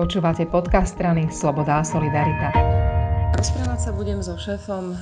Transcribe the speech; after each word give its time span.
Počúvate 0.00 0.48
podcast 0.48 0.96
strany 0.96 1.28
Sloboda 1.28 1.76
a 1.76 1.84
Solidarita. 1.84 2.56
Rozprávať 3.36 3.78
sa 3.84 3.92
budem 3.92 4.24
so 4.24 4.32
šéfom 4.32 4.96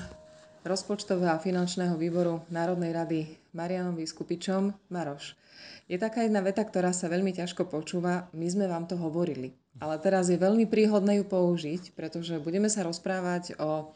rozpočtového 0.67 1.31
a 1.31 1.39
finančného 1.39 1.95
výboru 1.95 2.43
Národnej 2.51 2.91
rady 2.91 3.21
Marianom 3.55 3.95
Vyskupičom. 3.95 4.75
Maroš, 4.91 5.39
je 5.87 6.03
taká 6.03 6.27
jedna 6.27 6.43
veta, 6.43 6.67
ktorá 6.67 6.91
sa 6.91 7.07
veľmi 7.07 7.31
ťažko 7.31 7.71
počúva. 7.71 8.27
My 8.35 8.51
sme 8.51 8.67
vám 8.67 8.91
to 8.91 8.99
hovorili. 8.99 9.55
Ale 9.79 10.03
teraz 10.03 10.35
je 10.35 10.43
veľmi 10.43 10.67
príhodné 10.67 11.23
ju 11.23 11.31
použiť, 11.31 11.95
pretože 11.95 12.43
budeme 12.43 12.67
sa 12.67 12.83
rozprávať 12.83 13.55
o 13.63 13.95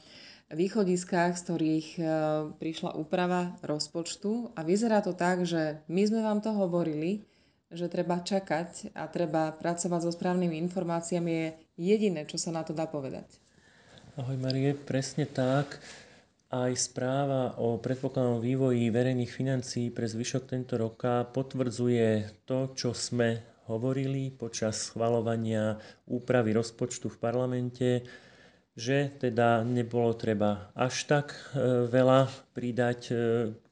východiskách, 0.55 1.35
z 1.35 1.43
ktorých 1.43 1.89
e, 1.99 2.03
prišla 2.63 2.95
úprava 2.95 3.59
rozpočtu 3.67 4.55
a 4.55 4.63
vyzerá 4.63 5.03
to 5.03 5.19
tak, 5.19 5.51
že 5.51 5.83
my 5.91 6.03
sme 6.07 6.23
vám 6.23 6.39
to 6.39 6.55
hovorili, 6.55 7.27
že 7.73 7.89
treba 7.89 8.21
čakať 8.21 8.93
a 8.93 9.09
treba 9.09 9.51
pracovať 9.57 10.01
so 10.05 10.13
správnymi 10.13 10.61
informáciami 10.69 11.31
je 11.33 11.49
jediné, 11.81 12.29
čo 12.29 12.37
sa 12.37 12.53
na 12.53 12.63
to 12.63 12.77
dá 12.77 12.85
povedať. 12.85 13.27
Ahoj 14.21 14.37
Marie, 14.37 14.77
presne 14.77 15.25
tak. 15.25 15.81
Aj 16.53 16.69
správa 16.77 17.57
o 17.57 17.81
predpokladnom 17.81 18.45
vývoji 18.45 18.93
verejných 18.93 19.33
financií 19.33 19.89
pre 19.89 20.05
zvyšok 20.05 20.53
tento 20.53 20.77
roka 20.77 21.25
potvrdzuje 21.33 22.45
to, 22.45 22.77
čo 22.77 22.93
sme 22.93 23.41
hovorili 23.73 24.29
počas 24.29 24.93
schvalovania 24.93 25.81
úpravy 26.05 26.53
rozpočtu 26.53 27.09
v 27.09 27.17
parlamente, 27.17 27.89
že 28.77 29.17
teda 29.17 29.65
nebolo 29.65 30.13
treba 30.13 30.69
až 30.77 31.09
tak 31.09 31.33
e, 31.33 31.89
veľa 31.89 32.29
pridať 32.53 33.01
e, 33.09 33.15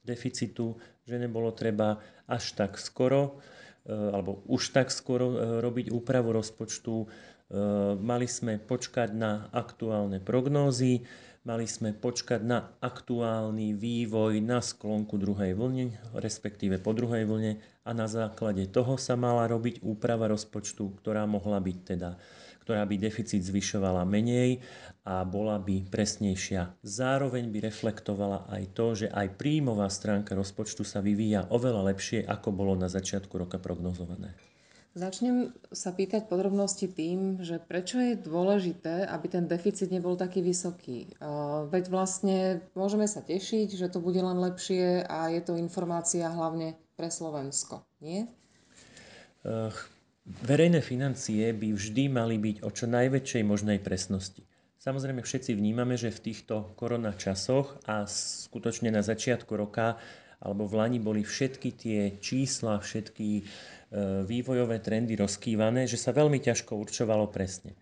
deficitu, 0.00 0.72
že 1.05 1.20
nebolo 1.20 1.52
treba 1.52 2.00
až 2.24 2.56
tak 2.56 2.80
skoro 2.80 3.44
alebo 3.89 4.45
už 4.47 4.77
tak 4.77 4.93
skoro 4.93 5.33
e, 5.33 5.37
robiť 5.65 5.89
úpravu 5.89 6.37
rozpočtu. 6.37 6.95
E, 7.02 7.07
mali 7.97 8.29
sme 8.29 8.61
počkať 8.61 9.16
na 9.16 9.48
aktuálne 9.51 10.20
prognózy, 10.20 11.05
mali 11.42 11.64
sme 11.64 11.97
počkať 11.97 12.45
na 12.45 12.77
aktuálny 12.84 13.72
vývoj 13.72 14.45
na 14.45 14.61
sklonku 14.61 15.17
druhej 15.17 15.56
vlny, 15.56 16.17
respektíve 16.20 16.77
po 16.77 16.92
druhej 16.92 17.25
vlne 17.25 17.56
a 17.81 17.91
na 17.97 18.05
základe 18.05 18.69
toho 18.69 19.00
sa 19.00 19.17
mala 19.17 19.48
robiť 19.48 19.81
úprava 19.81 20.28
rozpočtu, 20.28 21.00
ktorá 21.00 21.25
mohla 21.25 21.59
byť 21.59 21.78
teda 21.97 22.20
ktorá 22.70 22.86
by 22.86 23.02
deficit 23.02 23.42
zvyšovala 23.42 24.06
menej 24.06 24.62
a 25.02 25.26
bola 25.26 25.58
by 25.58 25.90
presnejšia. 25.90 26.78
Zároveň 26.86 27.50
by 27.50 27.66
reflektovala 27.66 28.46
aj 28.46 28.62
to, 28.78 28.86
že 28.94 29.06
aj 29.10 29.34
príjmová 29.34 29.90
stránka 29.90 30.38
rozpočtu 30.38 30.86
sa 30.86 31.02
vyvíja 31.02 31.50
oveľa 31.50 31.91
lepšie, 31.91 32.22
ako 32.22 32.54
bolo 32.54 32.78
na 32.78 32.86
začiatku 32.86 33.34
roka 33.34 33.58
prognozované. 33.58 34.38
Začnem 34.94 35.50
sa 35.74 35.91
pýtať 35.91 36.30
podrobnosti 36.30 36.86
tým, 36.86 37.42
že 37.42 37.58
prečo 37.58 37.98
je 37.98 38.14
dôležité, 38.14 39.02
aby 39.02 39.26
ten 39.26 39.50
deficit 39.50 39.91
nebol 39.91 40.14
taký 40.14 40.38
vysoký. 40.38 41.10
Veď 41.74 41.91
vlastne 41.91 42.62
môžeme 42.78 43.10
sa 43.10 43.18
tešiť, 43.18 43.74
že 43.74 43.91
to 43.91 43.98
bude 43.98 44.22
len 44.22 44.38
lepšie 44.38 45.10
a 45.10 45.26
je 45.34 45.42
to 45.42 45.58
informácia 45.58 46.30
hlavne 46.30 46.78
pre 46.94 47.10
Slovensko, 47.10 47.82
nie? 47.98 48.30
Verejné 50.26 50.84
financie 50.84 51.50
by 51.56 51.72
vždy 51.72 52.04
mali 52.12 52.36
byť 52.36 52.56
o 52.62 52.70
čo 52.70 52.84
najväčšej 52.86 53.42
možnej 53.44 53.78
presnosti. 53.80 54.44
Samozrejme 54.80 55.20
všetci 55.20 55.52
vnímame, 55.52 56.00
že 56.00 56.08
v 56.08 56.32
týchto 56.32 56.72
korona 56.76 57.12
časoch 57.12 57.76
a 57.84 58.08
skutočne 58.08 58.88
na 58.88 59.04
začiatku 59.04 59.52
roka 59.52 60.00
alebo 60.41 60.64
v 60.64 60.76
Lani 60.80 60.96
boli 60.96 61.20
všetky 61.20 61.68
tie 61.76 62.00
čísla, 62.16 62.80
všetky 62.80 63.28
e, 63.36 63.42
vývojové 64.24 64.80
trendy 64.80 65.20
rozkývané, 65.20 65.84
že 65.84 66.00
sa 66.00 66.16
veľmi 66.16 66.41
ťažko 66.41 66.80
určovalo 66.80 67.28
presne. 67.28 67.76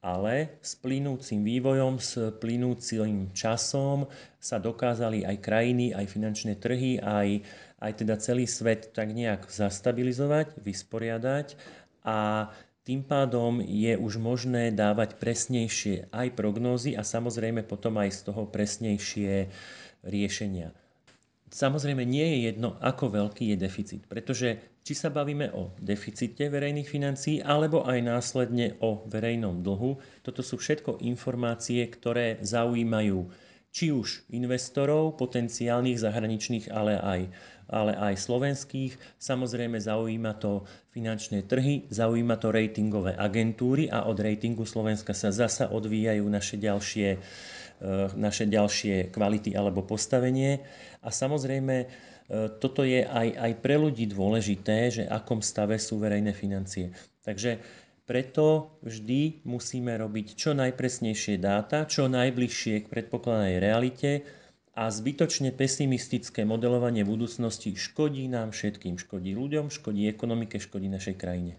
Ale 0.00 0.56
s 0.64 0.72
plynúcim 0.78 1.44
vývojom, 1.44 2.00
s 2.00 2.16
plynúcim 2.40 3.34
časom 3.36 4.08
sa 4.40 4.56
dokázali 4.56 5.28
aj 5.28 5.36
krajiny, 5.42 5.92
aj 5.92 6.06
finančné 6.08 6.56
trhy, 6.56 6.96
aj, 6.96 7.44
aj 7.78 8.04
teda 8.04 8.18
celý 8.18 8.46
svet 8.46 8.90
tak 8.90 9.14
nejak 9.14 9.46
zastabilizovať, 9.46 10.58
vysporiadať 10.58 11.54
a 12.02 12.50
tým 12.88 13.04
pádom 13.04 13.60
je 13.60 14.00
už 14.00 14.16
možné 14.16 14.72
dávať 14.72 15.20
presnejšie 15.20 16.08
aj 16.08 16.32
prognózy 16.32 16.96
a 16.96 17.04
samozrejme 17.04 17.60
potom 17.68 18.00
aj 18.00 18.16
z 18.16 18.20
toho 18.32 18.48
presnejšie 18.48 19.52
riešenia. 20.08 20.72
Samozrejme 21.48 22.04
nie 22.04 22.24
je 22.24 22.38
jedno, 22.52 22.76
ako 22.80 23.12
veľký 23.12 23.52
je 23.52 23.56
deficit, 23.56 24.02
pretože 24.04 24.80
či 24.84 24.96
sa 24.96 25.12
bavíme 25.12 25.52
o 25.52 25.72
deficite 25.80 26.48
verejných 26.48 26.88
financií 26.88 27.44
alebo 27.44 27.84
aj 27.84 27.98
následne 28.04 28.76
o 28.80 29.04
verejnom 29.04 29.60
dlhu, 29.60 30.00
toto 30.24 30.40
sú 30.40 30.56
všetko 30.56 31.04
informácie, 31.04 31.84
ktoré 31.88 32.40
zaujímajú 32.40 33.28
či 33.72 33.92
už 33.92 34.28
investorov, 34.32 35.20
potenciálnych 35.20 36.00
zahraničných, 36.00 36.72
ale 36.72 36.94
aj 36.98 37.20
ale 37.68 37.92
aj 37.94 38.16
slovenských. 38.16 38.96
Samozrejme 39.20 39.76
zaujíma 39.76 40.40
to 40.40 40.64
finančné 40.90 41.44
trhy, 41.44 41.84
zaujíma 41.92 42.40
to 42.40 42.48
ratingové 42.48 43.12
agentúry 43.12 43.92
a 43.92 44.08
od 44.08 44.16
ratingu 44.16 44.64
Slovenska 44.64 45.12
sa 45.12 45.28
zasa 45.28 45.68
odvíjajú 45.68 46.24
naše 46.24 46.56
ďalšie, 46.56 47.08
eh, 47.12 47.20
naše 48.16 48.48
ďalšie 48.48 49.12
kvality 49.12 49.52
alebo 49.52 49.84
postavenie. 49.84 50.64
A 51.04 51.12
samozrejme 51.12 51.76
eh, 51.84 51.88
toto 52.56 52.88
je 52.88 53.04
aj, 53.04 53.28
aj 53.36 53.52
pre 53.60 53.76
ľudí 53.76 54.08
dôležité, 54.08 54.88
že 54.88 55.02
akom 55.04 55.44
stave 55.44 55.76
sú 55.76 56.00
verejné 56.00 56.32
financie. 56.32 56.88
Takže 57.20 57.60
preto 58.08 58.80
vždy 58.80 59.44
musíme 59.44 59.92
robiť 60.00 60.32
čo 60.32 60.56
najpresnejšie 60.56 61.36
dáta, 61.36 61.84
čo 61.84 62.08
najbližšie 62.08 62.88
k 62.88 62.90
predpokladanej 62.90 63.60
realite, 63.60 64.10
a 64.78 64.94
zbytočne 64.94 65.50
pesimistické 65.50 66.46
modelovanie 66.46 67.02
budúcnosti 67.02 67.74
škodí 67.74 68.30
nám 68.30 68.54
všetkým. 68.54 68.94
Škodí 68.94 69.34
ľuďom, 69.34 69.74
škodí 69.74 70.06
ekonomike, 70.06 70.62
škodí 70.62 70.86
našej 70.86 71.18
krajine. 71.18 71.58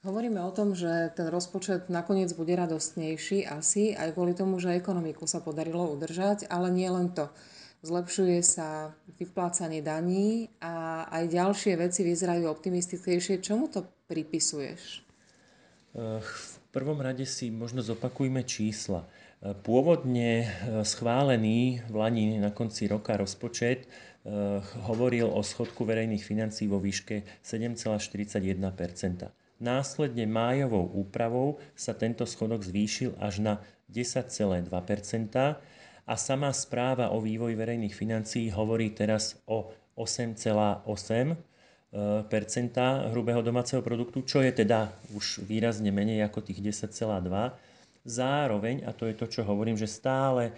Hovoríme 0.00 0.40
o 0.40 0.50
tom, 0.50 0.72
že 0.72 1.12
ten 1.12 1.28
rozpočet 1.28 1.92
nakoniec 1.92 2.32
bude 2.32 2.56
radostnejší 2.56 3.44
asi 3.46 3.92
aj 3.92 4.16
kvôli 4.16 4.32
tomu, 4.32 4.58
že 4.58 4.74
ekonomiku 4.74 5.28
sa 5.28 5.44
podarilo 5.44 5.92
udržať, 5.92 6.48
ale 6.48 6.72
nie 6.72 6.88
len 6.88 7.12
to. 7.12 7.28
Zlepšuje 7.84 8.40
sa 8.40 8.96
vyplácanie 9.20 9.84
daní 9.84 10.48
a 10.58 11.04
aj 11.12 11.36
ďalšie 11.36 11.78
veci 11.78 12.00
vyzerajú 12.02 12.48
optimistickejšie. 12.48 13.44
Čomu 13.44 13.68
to 13.68 13.84
pripisuješ? 14.08 15.11
V 15.92 16.54
prvom 16.72 16.96
rade 17.00 17.28
si 17.28 17.52
možno 17.52 17.84
zopakujme 17.84 18.42
čísla. 18.48 19.04
Pôvodne 19.42 20.46
e, 20.46 20.46
schválený 20.86 21.84
v 21.90 21.94
Lani 21.98 22.38
na 22.40 22.54
konci 22.54 22.86
roka 22.88 23.18
rozpočet 23.18 23.90
hovoril 24.86 25.26
o 25.26 25.42
schodku 25.42 25.82
verejných 25.82 26.22
financí 26.22 26.70
vo 26.70 26.78
výške 26.78 27.42
7,41 27.42 28.38
Následne 29.62 30.26
májovou 30.26 30.90
úpravou 30.94 31.58
sa 31.74 31.94
tento 31.94 32.26
schodok 32.26 32.62
zvýšil 32.62 33.18
až 33.18 33.42
na 33.42 33.54
10,2% 33.90 34.70
a 36.02 36.14
sama 36.18 36.50
správa 36.50 37.10
o 37.14 37.22
vývoji 37.22 37.54
verejných 37.54 37.94
financií 37.94 38.50
hovorí 38.50 38.90
teraz 38.90 39.38
o 39.46 39.70
8,8 39.98 41.51
hrubého 43.12 43.44
domáceho 43.44 43.84
produktu, 43.84 44.24
čo 44.24 44.40
je 44.40 44.48
teda 44.48 44.92
už 45.12 45.44
výrazne 45.44 45.92
menej 45.92 46.24
ako 46.24 46.40
tých 46.40 46.64
10,2 46.64 46.92
Zároveň, 48.02 48.82
a 48.82 48.90
to 48.90 49.06
je 49.06 49.14
to, 49.14 49.30
čo 49.30 49.46
hovorím, 49.46 49.78
že 49.78 49.86
stále 49.86 50.50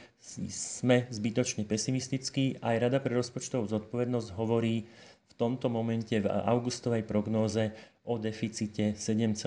sme 0.48 1.04
zbytočne 1.12 1.68
pesimistickí, 1.68 2.56
aj 2.64 2.88
Rada 2.88 3.04
pre 3.04 3.12
rozpočtovú 3.20 3.68
zodpovednosť 3.68 4.32
hovorí 4.32 4.88
v 5.28 5.32
tomto 5.36 5.68
momente 5.68 6.16
v 6.16 6.24
augustovej 6.24 7.04
prognóze 7.04 7.76
o 8.08 8.16
deficite 8.16 8.96
7,1% 8.96 9.44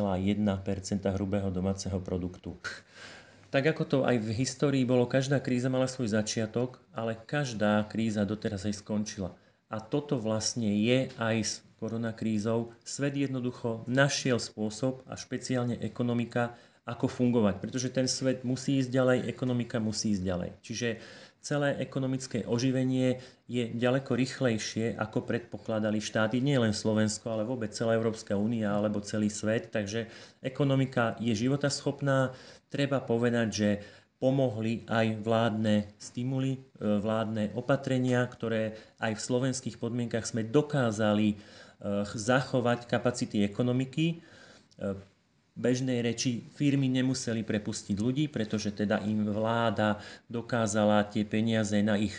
hrubého 1.18 1.50
domáceho 1.50 1.98
produktu. 1.98 2.62
Tak 3.50 3.74
ako 3.74 3.84
to 3.90 3.98
aj 4.06 4.22
v 4.22 4.30
histórii 4.46 4.86
bolo, 4.86 5.10
každá 5.10 5.42
kríza 5.42 5.72
mala 5.72 5.90
svoj 5.90 6.14
začiatok, 6.14 6.78
ale 6.94 7.18
každá 7.18 7.82
kríza 7.90 8.22
doteraz 8.30 8.70
aj 8.70 8.78
skončila. 8.78 9.34
A 9.68 9.84
toto 9.84 10.16
vlastne 10.16 10.72
je 10.80 11.12
aj 11.20 11.36
s 11.44 11.54
koronakrízou. 11.78 12.74
Svet 12.82 13.20
jednoducho 13.20 13.84
našiel 13.86 14.40
spôsob 14.40 15.04
a 15.06 15.20
špeciálne 15.20 15.78
ekonomika, 15.84 16.56
ako 16.88 17.12
fungovať, 17.12 17.60
pretože 17.60 17.92
ten 17.92 18.08
svet 18.08 18.48
musí 18.48 18.80
ísť 18.80 18.90
ďalej, 18.96 19.18
ekonomika 19.28 19.76
musí 19.76 20.16
ísť 20.16 20.24
ďalej. 20.24 20.50
Čiže 20.64 20.88
celé 21.44 21.76
ekonomické 21.84 22.48
oživenie 22.48 23.20
je 23.52 23.68
ďaleko 23.76 24.16
rýchlejšie, 24.16 24.96
ako 24.96 25.28
predpokladali 25.28 26.00
štáty, 26.00 26.40
nie 26.40 26.56
len 26.56 26.72
Slovensko, 26.72 27.28
ale 27.36 27.44
vôbec 27.44 27.76
celá 27.76 28.00
Európska 28.00 28.40
únia 28.40 28.72
alebo 28.72 29.04
celý 29.04 29.28
svet. 29.28 29.68
Takže 29.68 30.08
ekonomika 30.40 31.20
je 31.20 31.36
životaschopná. 31.36 32.32
Treba 32.72 33.04
povedať, 33.04 33.48
že 33.52 33.70
pomohli 34.18 34.82
aj 34.90 35.22
vládne 35.22 35.94
stimuly, 36.02 36.58
e, 36.58 36.60
vládne 36.82 37.54
opatrenia, 37.54 38.26
ktoré 38.26 38.74
aj 38.98 39.14
v 39.14 39.26
slovenských 39.26 39.78
podmienkach 39.78 40.26
sme 40.26 40.42
dokázali 40.42 41.34
e, 41.34 41.36
zachovať 42.06 42.90
kapacity 42.90 43.46
ekonomiky. 43.46 44.06
E, 44.10 44.16
bežnej 45.58 46.02
reči 46.06 46.50
firmy 46.54 46.90
nemuseli 46.90 47.42
prepustiť 47.46 47.98
ľudí, 47.98 48.30
pretože 48.30 48.74
teda 48.74 49.02
im 49.06 49.26
vláda 49.30 50.02
dokázala 50.30 51.06
tie 51.10 51.26
peniaze 51.26 51.78
na 51.82 51.98
ich 51.98 52.14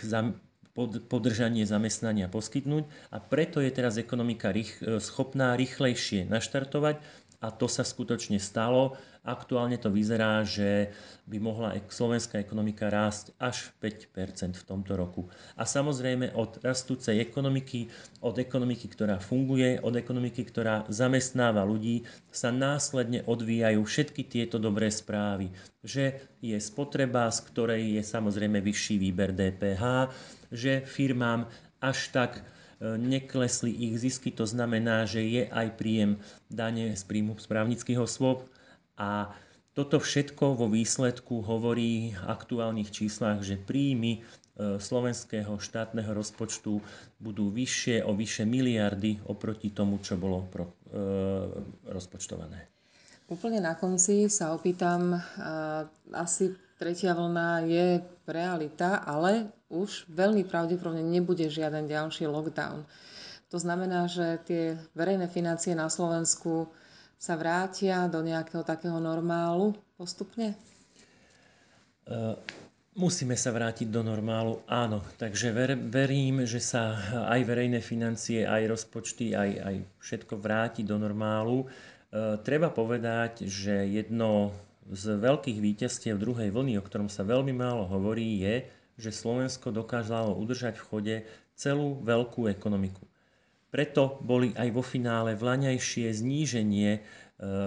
podržanie 1.11 1.67
zamestnania 1.67 2.31
poskytnúť 2.31 2.87
a 3.11 3.19
preto 3.19 3.59
je 3.59 3.71
teraz 3.75 3.99
ekonomika 3.99 4.55
schopná 5.03 5.59
rýchlejšie 5.59 6.31
naštartovať 6.31 7.03
a 7.39 7.55
to 7.55 7.71
sa 7.71 7.87
skutočne 7.87 8.43
stalo. 8.43 8.99
Aktuálne 9.23 9.79
to 9.79 9.95
vyzerá, 9.95 10.43
že 10.43 10.91
by 11.31 11.39
mohla 11.39 11.77
slovenská 11.87 12.43
ekonomika 12.43 12.91
rásť 12.91 13.31
až 13.39 13.71
5% 13.79 14.59
v 14.59 14.65
tomto 14.67 14.99
roku. 14.99 15.31
A 15.55 15.63
samozrejme 15.63 16.35
od 16.35 16.59
rastúcej 16.65 17.23
ekonomiky, 17.23 17.87
od 18.25 18.41
ekonomiky, 18.43 18.91
ktorá 18.91 19.23
funguje, 19.23 19.79
od 19.79 19.95
ekonomiky, 19.95 20.43
ktorá 20.49 20.83
zamestnáva 20.91 21.63
ľudí, 21.63 22.03
sa 22.33 22.51
následne 22.51 23.23
odvíjajú 23.23 23.87
všetky 23.87 24.27
tieto 24.27 24.59
dobré 24.59 24.91
správy. 24.91 25.55
Že 25.87 26.19
je 26.43 26.59
spotreba, 26.59 27.31
z 27.31 27.39
ktorej 27.47 27.83
je 28.01 28.03
samozrejme 28.03 28.59
vyšší 28.59 28.99
výber 28.99 29.31
DPH, 29.31 30.11
že 30.51 30.83
firmám 30.83 31.47
až 31.79 32.11
tak 32.11 32.43
neklesli 32.81 33.75
ich 33.75 33.99
zisky, 33.99 34.31
to 34.31 34.47
znamená, 34.47 35.03
že 35.03 35.23
je 35.27 35.43
aj 35.51 35.75
príjem 35.75 36.23
dane 36.47 36.95
z 36.95 37.03
príjmu 37.03 37.35
správnických 37.39 37.99
osôb 37.99 38.47
a 38.95 39.35
toto 39.75 40.03
všetko 40.03 40.59
vo 40.59 40.67
výsledku 40.67 41.43
hovorí 41.47 42.11
v 42.11 42.23
aktuálnych 42.27 42.91
číslach, 42.91 43.47
že 43.47 43.55
príjmy 43.55 44.19
e, 44.19 44.21
slovenského 44.83 45.55
štátneho 45.55 46.11
rozpočtu 46.11 46.83
budú 47.23 47.55
vyššie 47.55 48.03
o 48.03 48.11
vyše 48.11 48.43
miliardy 48.43 49.23
oproti 49.31 49.71
tomu, 49.71 50.03
čo 50.03 50.19
bolo 50.19 50.43
pro, 50.51 50.67
e, 50.67 51.07
rozpočtované. 51.95 52.67
Úplne 53.31 53.63
na 53.63 53.77
konci 53.77 54.27
sa 54.33 54.57
opýtam, 54.57 55.13
asi 56.17 56.49
tretia 56.79 57.13
vlna 57.13 57.67
je 57.67 57.87
realita, 58.25 59.03
ale 59.03 59.51
už 59.69 60.09
veľmi 60.09 60.47
pravdepodobne 60.47 61.03
nebude 61.05 61.51
žiaden 61.51 61.91
ďalší 61.91 62.25
lockdown. 62.31 62.87
To 63.49 63.59
znamená, 63.59 64.07
že 64.07 64.41
tie 64.47 64.65
verejné 64.95 65.29
financie 65.29 65.75
na 65.75 65.91
Slovensku 65.91 66.71
sa 67.19 67.35
vrátia 67.35 68.07
do 68.07 68.23
nejakého 68.23 68.63
takého 68.63 68.97
normálu 69.03 69.75
postupne? 69.99 70.55
Uh, 72.07 72.39
musíme 72.95 73.35
sa 73.35 73.51
vrátiť 73.51 73.91
do 73.91 74.07
normálu, 74.07 74.63
áno. 74.71 75.03
Takže 75.19 75.51
ver, 75.51 75.75
verím, 75.75 76.47
že 76.47 76.63
sa 76.63 76.97
aj 77.33 77.41
verejné 77.43 77.83
financie, 77.83 78.47
aj 78.47 78.69
rozpočty, 78.69 79.35
aj, 79.35 79.51
aj 79.65 79.77
všetko 79.99 80.39
vráti 80.39 80.87
do 80.87 80.95
normálu. 81.01 81.67
Uh, 81.67 82.39
treba 82.41 82.71
povedať, 82.71 83.49
že 83.49 83.89
jedno 83.89 84.53
z 84.89 85.05
veľkých 85.21 85.59
víťazstiev 85.61 86.17
druhej 86.17 86.49
vlny, 86.49 86.81
o 86.81 86.85
ktorom 86.85 87.13
sa 87.13 87.25
veľmi 87.25 87.53
málo 87.53 87.85
hovorí, 87.89 88.41
je, 88.41 88.69
že 88.99 89.15
Slovensko 89.15 89.71
dokázalo 89.71 90.35
udržať 90.35 90.81
v 90.81 90.87
chode 90.89 91.17
celú 91.55 92.01
veľkú 92.03 92.51
ekonomiku. 92.51 93.05
Preto 93.69 94.17
boli 94.25 94.57
aj 94.57 94.69
vo 94.73 94.81
finále 94.81 95.37
vlaňajšie 95.37 96.09
zníženie 96.09 96.91
eh, 96.97 97.03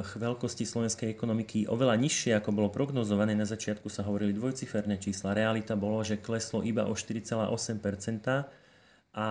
veľkosti 0.01 0.65
slovenskej 0.65 1.13
ekonomiky 1.13 1.69
oveľa 1.69 1.95
nižšie, 2.01 2.31
ako 2.41 2.49
bolo 2.49 2.73
prognozované. 2.73 3.37
Na 3.37 3.45
začiatku 3.45 3.85
sa 3.85 4.01
hovorili 4.01 4.33
dvojciferné 4.33 4.97
čísla. 4.97 5.37
Realita 5.37 5.77
bolo, 5.77 6.01
že 6.01 6.17
kleslo 6.17 6.65
iba 6.65 6.89
o 6.89 6.97
4,8% 6.97 7.53
a 9.13 9.27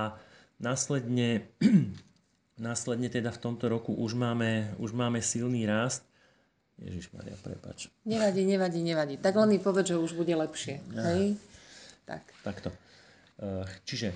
následne, 0.62 1.50
následne 2.70 3.10
teda 3.10 3.34
v 3.34 3.42
tomto 3.42 3.66
roku 3.66 3.90
už 3.90 4.14
máme, 4.14 4.78
už 4.78 4.94
máme 4.94 5.18
silný 5.26 5.66
rast. 5.66 6.09
Ježiš 6.80 7.12
Maria, 7.12 7.36
prepač. 7.36 7.92
Nevadí, 8.08 8.42
nevadí, 8.48 8.80
nevadí. 8.80 9.14
Tak 9.20 9.36
len 9.36 9.52
mi 9.52 9.60
povedz, 9.60 9.92
že 9.92 10.00
už 10.00 10.16
bude 10.16 10.32
lepšie. 10.32 10.80
Ja. 10.96 11.12
Hej? 11.12 11.36
Tak. 12.08 12.24
Takto. 12.40 12.72
Eh, 13.40 13.64
čiže 13.88 14.12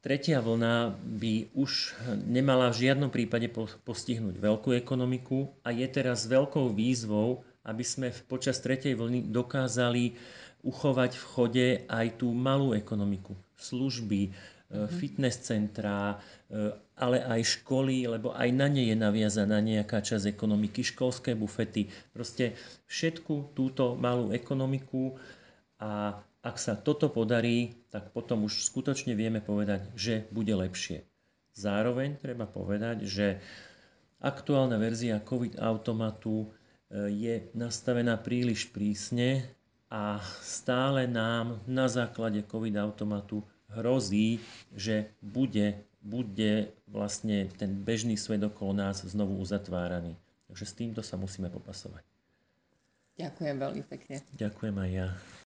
tretia 0.00 0.40
vlna 0.40 0.96
by 1.20 1.52
už 1.52 1.92
nemala 2.24 2.72
v 2.72 2.88
žiadnom 2.88 3.12
prípade 3.12 3.48
postihnúť 3.84 4.40
veľkú 4.40 4.72
ekonomiku 4.72 5.52
a 5.60 5.68
je 5.68 5.84
teraz 5.84 6.24
veľkou 6.24 6.72
výzvou, 6.72 7.44
aby 7.64 7.84
sme 7.84 8.08
počas 8.24 8.56
tretej 8.64 8.96
vlny 8.96 9.28
dokázali 9.28 10.16
uchovať 10.64 11.12
v 11.16 11.24
chode 11.24 11.68
aj 11.88 12.06
tú 12.20 12.32
malú 12.32 12.72
ekonomiku, 12.72 13.36
služby. 13.60 14.32
Fitness 14.86 15.42
centrá, 15.42 16.14
eh, 16.46 16.70
ale 16.94 17.26
aj 17.26 17.58
školy, 17.58 18.06
lebo 18.06 18.30
aj 18.30 18.48
na 18.54 18.70
ne 18.70 18.86
je 18.86 18.94
naviazaná 18.94 19.58
nejaká 19.58 19.98
časť 19.98 20.30
ekonomiky, 20.30 20.86
školské 20.86 21.34
bufety, 21.34 21.90
proste 22.14 22.54
všetku 22.86 23.50
túto 23.58 23.98
malú 23.98 24.30
ekonomiku 24.30 25.18
a 25.82 26.22
ak 26.40 26.56
sa 26.56 26.78
toto 26.78 27.12
podarí, 27.12 27.84
tak 27.92 28.16
potom 28.16 28.48
už 28.48 28.64
skutočne 28.64 29.12
vieme 29.12 29.44
povedať, 29.44 29.92
že 29.92 30.24
bude 30.32 30.56
lepšie. 30.56 31.04
Zároveň 31.52 32.16
treba 32.16 32.48
povedať, 32.48 33.04
že 33.04 33.36
aktuálna 34.24 34.80
verzia 34.80 35.20
COVID 35.20 35.60
automatu 35.60 36.48
e, 36.48 37.12
je 37.12 37.34
nastavená 37.52 38.16
príliš 38.16 38.72
prísne 38.72 39.44
a 39.92 40.22
stále 40.40 41.04
nám 41.04 41.60
na 41.68 41.92
základe 41.92 42.40
COVID 42.46 42.78
automatu 42.80 43.44
hrozí, 43.76 44.42
že 44.74 45.10
bude, 45.22 45.78
bude 46.02 46.72
vlastne 46.90 47.46
ten 47.60 47.76
bežný 47.76 48.16
svet 48.16 48.42
okolo 48.42 48.74
nás 48.74 49.04
znovu 49.04 49.38
uzatváraný. 49.38 50.16
Takže 50.50 50.64
s 50.66 50.74
týmto 50.74 51.00
sa 51.04 51.14
musíme 51.14 51.46
popasovať. 51.52 52.02
Ďakujem 53.20 53.56
veľmi 53.60 53.82
pekne. 53.86 54.16
Ďakujem 54.34 54.76
aj 54.80 54.90
ja. 54.90 55.08